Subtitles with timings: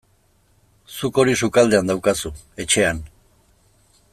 [0.99, 2.33] Zuk hori sukaldean daukazu,
[2.65, 3.03] etxean.